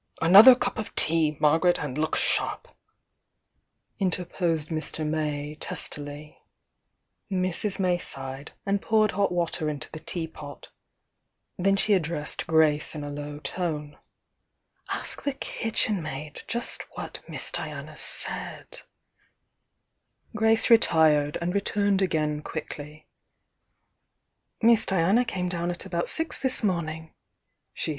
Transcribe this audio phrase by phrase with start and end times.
[0.19, 2.67] Another cup of tea, Margaret, and look sharp!"
[4.01, 5.05] mterposed Mr.
[5.07, 6.39] May, testily.
[7.31, 7.79] Mrs.
[7.79, 10.63] May sighed, and poured hot water into the «P^i .u
[11.67, 13.95] ^"^^ addressed Grace in a low tone
[14.89, 17.95] Ask the kitcnen maid just what Miss Diana
[20.35, 23.05] Grace retired, and returned again quickly.
[24.61, 27.13] 62 THE YOUNG DIANA "Miss Diana came down at about six this morn ing,"
[27.71, 27.89] she sa'i.